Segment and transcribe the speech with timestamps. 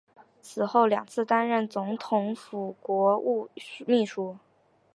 [0.41, 3.51] 此后两次担任总统府国务
[3.85, 4.35] 秘书。